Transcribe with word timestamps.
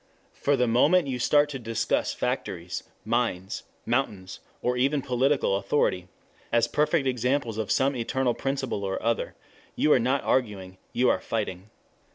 For 0.33 0.57
the 0.57 0.65
moment 0.65 1.07
you 1.07 1.19
start 1.19 1.47
to 1.49 1.59
discuss 1.59 2.11
factories, 2.11 2.81
mines, 3.05 3.61
mountains, 3.85 4.39
or 4.63 4.75
even 4.75 5.03
political 5.03 5.57
authority, 5.57 6.07
as 6.51 6.67
perfect 6.67 7.05
examples 7.05 7.59
of 7.59 7.69
some 7.69 7.95
eternal 7.95 8.33
principle 8.33 8.83
or 8.83 8.99
other, 9.03 9.35
you 9.75 9.93
are 9.93 9.99
not 9.99 10.23
arguing, 10.23 10.79
you 10.91 11.07
are 11.11 11.21
fighting. 11.21 11.69